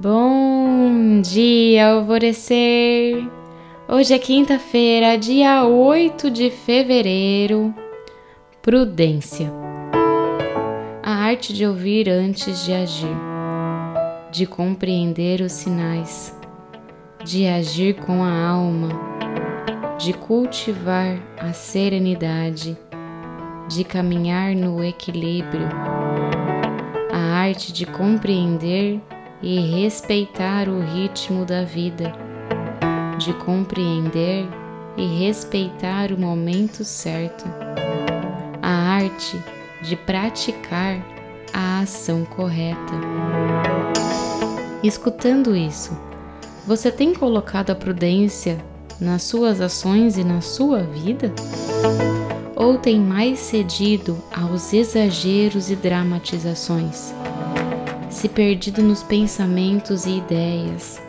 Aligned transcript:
Bom 0.00 1.20
dia, 1.22 1.88
alvorecer! 1.88 3.28
Hoje 3.88 4.14
é 4.14 4.18
quinta-feira, 4.20 5.18
dia 5.18 5.64
8 5.64 6.30
de 6.30 6.50
fevereiro. 6.50 7.74
Prudência. 8.62 9.52
A 11.02 11.10
arte 11.10 11.52
de 11.52 11.66
ouvir 11.66 12.08
antes 12.08 12.64
de 12.64 12.72
agir, 12.72 13.16
de 14.30 14.46
compreender 14.46 15.40
os 15.40 15.50
sinais, 15.50 16.32
de 17.24 17.48
agir 17.48 17.94
com 17.94 18.22
a 18.22 18.30
alma, 18.30 18.90
de 19.98 20.12
cultivar 20.12 21.18
a 21.40 21.52
serenidade, 21.52 22.78
de 23.66 23.82
caminhar 23.82 24.54
no 24.54 24.84
equilíbrio. 24.84 25.68
A 27.12 27.18
arte 27.40 27.72
de 27.72 27.84
compreender 27.84 29.00
e 29.42 29.58
respeitar 29.60 30.68
o 30.68 30.80
ritmo 30.80 31.44
da 31.44 31.64
vida, 31.64 32.12
de 33.18 33.32
compreender 33.34 34.48
e 34.96 35.06
respeitar 35.06 36.12
o 36.12 36.20
momento 36.20 36.84
certo, 36.84 37.44
a 38.60 38.70
arte 38.70 39.40
de 39.82 39.96
praticar 39.96 41.00
a 41.52 41.80
ação 41.80 42.24
correta. 42.24 42.94
Escutando 44.82 45.56
isso, 45.56 45.96
você 46.66 46.90
tem 46.90 47.14
colocado 47.14 47.70
a 47.70 47.74
prudência 47.74 48.58
nas 49.00 49.22
suas 49.22 49.60
ações 49.60 50.18
e 50.18 50.24
na 50.24 50.40
sua 50.40 50.82
vida? 50.82 51.32
Ou 52.54 52.76
tem 52.76 53.00
mais 53.00 53.38
cedido 53.38 54.18
aos 54.34 54.72
exageros 54.72 55.70
e 55.70 55.76
dramatizações? 55.76 57.14
Se 58.10 58.28
perdido 58.28 58.82
nos 58.82 59.02
pensamentos 59.02 60.06
e 60.06 60.18
ideias, 60.18 61.00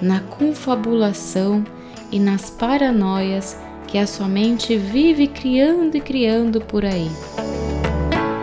na 0.00 0.20
confabulação 0.20 1.64
e 2.10 2.18
nas 2.18 2.50
paranoias 2.50 3.58
que 3.86 3.98
a 3.98 4.06
sua 4.06 4.28
mente 4.28 4.76
vive 4.76 5.26
criando 5.26 5.96
e 5.96 6.00
criando 6.00 6.60
por 6.60 6.84
aí. 6.84 7.10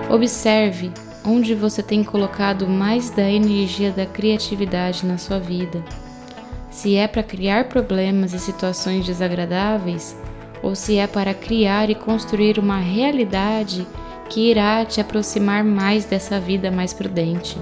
Observe 0.09 0.91
onde 1.25 1.53
você 1.53 1.83
tem 1.83 2.03
colocado 2.03 2.67
mais 2.67 3.09
da 3.09 3.29
energia 3.29 3.91
da 3.91 4.05
criatividade 4.05 5.05
na 5.05 5.17
sua 5.17 5.39
vida. 5.39 5.83
Se 6.69 6.95
é 6.95 7.07
para 7.07 7.23
criar 7.23 7.65
problemas 7.65 8.33
e 8.33 8.39
situações 8.39 9.05
desagradáveis, 9.05 10.15
ou 10.61 10.75
se 10.75 10.97
é 10.97 11.07
para 11.07 11.33
criar 11.33 11.89
e 11.89 11.95
construir 11.95 12.59
uma 12.59 12.77
realidade 12.77 13.85
que 14.29 14.51
irá 14.51 14.85
te 14.85 15.01
aproximar 15.01 15.63
mais 15.63 16.05
dessa 16.05 16.39
vida 16.39 16.71
mais 16.71 16.93
prudente. 16.93 17.57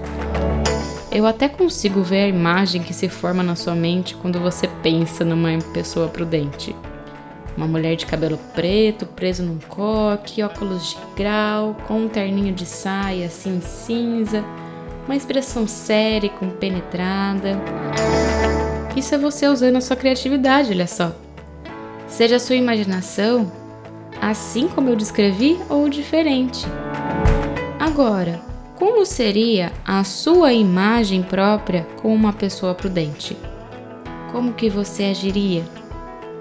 Eu 1.12 1.26
até 1.26 1.48
consigo 1.48 2.02
ver 2.02 2.26
a 2.26 2.28
imagem 2.28 2.84
que 2.84 2.94
se 2.94 3.08
forma 3.08 3.42
na 3.42 3.56
sua 3.56 3.74
mente 3.74 4.16
quando 4.16 4.40
você 4.40 4.68
pensa 4.84 5.24
numa 5.24 5.58
pessoa 5.74 6.10
prudente. 6.10 6.76
Uma 7.56 7.68
mulher 7.68 7.96
de 7.96 8.06
cabelo 8.06 8.38
preto, 8.54 9.06
preso 9.06 9.42
num 9.42 9.60
coque, 9.70 10.44
óculos 10.44 10.90
de 10.90 10.98
grau, 11.16 11.76
com 11.88 12.02
um 12.02 12.10
terninho 12.10 12.54
de 12.54 12.66
saia 12.66 13.28
assim 13.28 13.62
cinza, 13.62 14.44
uma 15.06 15.16
expressão 15.16 15.66
séria 15.66 16.28
e 16.28 16.30
compenetrada. 16.30 17.58
Isso 18.94 19.16
é 19.16 19.18
você 19.18 19.48
usando 19.48 19.78
a 19.78 19.82
sua 19.82 19.96
criatividade, 19.96 20.72
olha 20.72 20.88
só. 20.88 21.16
Seja 22.10 22.36
a 22.36 22.40
sua 22.40 22.58
imaginação, 22.58 23.50
assim 24.26 24.68
como 24.68 24.90
eu 24.90 24.96
descrevi, 24.96 25.60
ou 25.70 25.88
diferente. 25.88 26.66
Agora, 27.80 28.42
como 28.74 29.06
seria 29.06 29.72
a 29.86 30.04
sua 30.04 30.52
imagem 30.52 31.22
própria 31.22 31.86
com 32.02 32.12
uma 32.12 32.34
pessoa 32.34 32.74
prudente? 32.74 33.38
Como 34.32 34.54
que 34.54 34.68
você 34.68 35.04
agiria? 35.04 35.64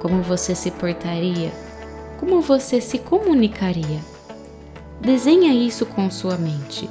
Como 0.01 0.23
você 0.23 0.55
se 0.55 0.71
portaria? 0.71 1.53
Como 2.19 2.41
você 2.41 2.81
se 2.81 2.99
comunicaria? 2.99 4.01
Desenha 4.99 5.53
isso 5.53 5.85
com 5.85 6.11
sua 6.11 6.39
mente 6.39 6.89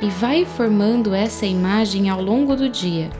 e 0.00 0.08
vai 0.08 0.46
formando 0.46 1.14
essa 1.14 1.44
imagem 1.44 2.08
ao 2.08 2.22
longo 2.22 2.56
do 2.56 2.70
dia. 2.70 3.10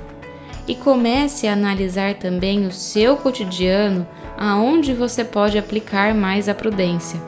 E 0.67 0.75
comece 0.75 1.47
a 1.47 1.53
analisar 1.53 2.15
também 2.15 2.67
o 2.67 2.73
seu 2.73 3.19
cotidiano 3.19 4.07
aonde 4.37 4.95
você 4.95 5.25
pode 5.25 5.59
aplicar 5.59 6.15
mais 6.15 6.49
a 6.49 6.55
prudência. 6.55 7.21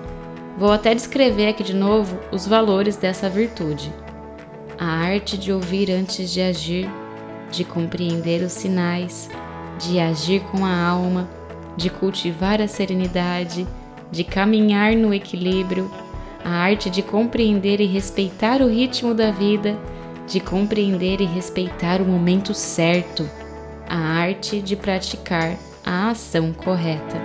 Vou 0.56 0.72
até 0.72 0.94
descrever 0.94 1.48
aqui 1.48 1.62
de 1.62 1.74
novo 1.74 2.18
os 2.30 2.46
valores 2.46 2.96
dessa 2.96 3.28
virtude. 3.28 3.92
A 4.78 4.86
arte 4.86 5.36
de 5.36 5.52
ouvir 5.52 5.90
antes 5.90 6.30
de 6.30 6.40
agir, 6.40 6.88
de 7.50 7.64
compreender 7.64 8.42
os 8.42 8.52
sinais, 8.52 9.28
de 9.78 9.98
agir 9.98 10.40
com 10.50 10.64
a 10.64 10.76
alma, 10.76 11.28
de 11.76 11.90
cultivar 11.90 12.60
a 12.60 12.68
serenidade, 12.68 13.66
de 14.10 14.22
caminhar 14.22 14.94
no 14.94 15.12
equilíbrio, 15.12 15.90
a 16.44 16.50
arte 16.50 16.90
de 16.90 17.02
compreender 17.02 17.80
e 17.80 17.86
respeitar 17.86 18.60
o 18.60 18.68
ritmo 18.68 19.14
da 19.14 19.30
vida, 19.30 19.76
de 20.26 20.40
compreender 20.40 21.20
e 21.20 21.24
respeitar 21.24 22.00
o 22.00 22.04
momento 22.04 22.54
certo, 22.54 23.28
a 23.88 23.96
arte 23.96 24.60
de 24.60 24.76
praticar 24.76 25.56
a 25.84 26.10
ação 26.10 26.52
correta. 26.52 27.20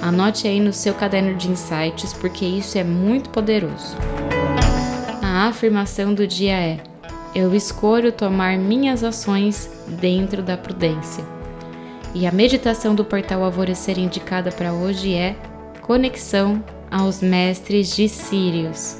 Anote 0.00 0.48
aí 0.48 0.60
no 0.60 0.72
seu 0.72 0.94
caderno 0.94 1.34
de 1.34 1.50
insights 1.50 2.12
porque 2.12 2.44
isso 2.44 2.76
é 2.76 2.84
muito 2.84 3.30
poderoso 3.30 3.96
a 5.42 5.48
afirmação 5.48 6.12
do 6.12 6.26
dia 6.26 6.54
é: 6.54 6.78
Eu 7.34 7.54
escolho 7.54 8.12
tomar 8.12 8.58
minhas 8.58 9.02
ações 9.02 9.70
dentro 9.88 10.42
da 10.42 10.56
prudência. 10.56 11.24
E 12.14 12.26
a 12.26 12.30
meditação 12.30 12.94
do 12.94 13.04
portal 13.04 13.42
Alvorecer 13.42 13.98
indicada 13.98 14.52
para 14.52 14.74
hoje 14.74 15.14
é 15.14 15.34
Conexão 15.80 16.62
aos 16.90 17.22
Mestres 17.22 17.96
de 17.96 18.08
Sírios. 18.08 18.98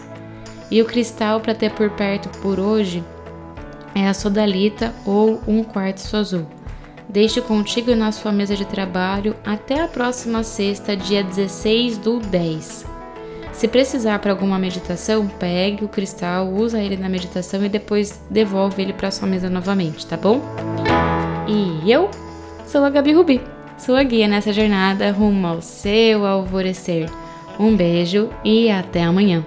E 0.70 0.80
o 0.80 0.86
cristal 0.86 1.40
para 1.40 1.54
ter 1.54 1.70
por 1.72 1.90
perto 1.90 2.30
por 2.40 2.58
hoje 2.58 3.04
é 3.94 4.08
a 4.08 4.14
sodalita 4.14 4.94
ou 5.04 5.38
um 5.46 5.62
quartzo 5.62 6.16
azul. 6.16 6.46
Deixe 7.12 7.42
contigo 7.42 7.94
na 7.94 8.10
sua 8.10 8.32
mesa 8.32 8.56
de 8.56 8.64
trabalho 8.64 9.36
até 9.44 9.82
a 9.82 9.86
próxima 9.86 10.42
sexta, 10.42 10.96
dia 10.96 11.22
16 11.22 11.98
do 11.98 12.18
10. 12.18 12.86
Se 13.52 13.68
precisar 13.68 14.18
para 14.18 14.32
alguma 14.32 14.58
meditação, 14.58 15.28
pegue 15.28 15.84
o 15.84 15.88
cristal, 15.88 16.48
usa 16.48 16.80
ele 16.80 16.96
na 16.96 17.10
meditação 17.10 17.62
e 17.62 17.68
depois 17.68 18.18
devolve 18.30 18.80
ele 18.80 18.94
para 18.94 19.10
sua 19.10 19.28
mesa 19.28 19.50
novamente, 19.50 20.06
tá 20.06 20.16
bom? 20.16 20.40
E 21.46 21.90
eu 21.90 22.10
sou 22.66 22.82
a 22.82 22.88
Gabi 22.88 23.12
Rubi, 23.12 23.42
sua 23.76 24.02
guia 24.02 24.26
nessa 24.26 24.50
jornada 24.50 25.10
rumo 25.10 25.46
ao 25.46 25.60
seu 25.60 26.24
alvorecer. 26.24 27.10
Um 27.60 27.76
beijo 27.76 28.30
e 28.42 28.70
até 28.70 29.02
amanhã. 29.02 29.44